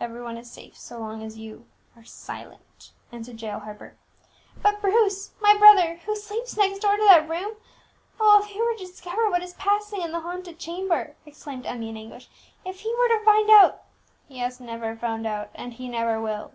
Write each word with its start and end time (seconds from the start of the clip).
"Every 0.00 0.22
one 0.22 0.38
is 0.38 0.50
safe 0.50 0.78
so 0.78 0.98
long 0.98 1.22
as 1.22 1.36
you 1.36 1.66
are 1.94 2.04
silent," 2.06 2.92
answered 3.12 3.42
Jael 3.42 3.60
Harper. 3.60 3.98
"But 4.62 4.80
Bruce 4.80 5.32
my 5.42 5.54
brother 5.58 5.96
who 6.06 6.16
sleeps 6.16 6.56
next 6.56 6.78
door 6.78 6.96
to 6.96 7.04
that 7.04 7.28
room, 7.28 7.56
oh, 8.18 8.38
if 8.42 8.46
he 8.46 8.62
were 8.62 8.72
to 8.72 8.78
discover 8.78 9.28
what 9.28 9.42
is 9.42 9.52
passing 9.52 10.00
in 10.00 10.10
the 10.12 10.20
haunted 10.20 10.58
chamber!" 10.58 11.16
exclaimed 11.26 11.66
Emmie 11.66 11.90
in 11.90 11.98
anguish. 11.98 12.30
"If 12.64 12.80
he 12.80 12.94
were 12.98 13.08
to 13.08 13.24
find 13.26 13.50
out" 13.50 13.82
"He 14.26 14.38
has 14.38 14.58
never 14.58 14.96
found 14.96 15.26
us 15.26 15.30
out, 15.30 15.50
and 15.54 15.74
he 15.74 15.86
never 15.90 16.18
will!" 16.18 16.50